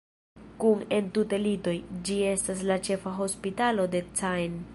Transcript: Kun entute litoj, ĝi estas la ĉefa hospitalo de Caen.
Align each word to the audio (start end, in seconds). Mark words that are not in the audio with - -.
Kun 0.63 0.79
entute 0.97 1.39
litoj, 1.43 1.75
ĝi 2.09 2.17
estas 2.31 2.65
la 2.71 2.79
ĉefa 2.89 3.17
hospitalo 3.23 3.91
de 3.97 4.07
Caen. 4.19 4.63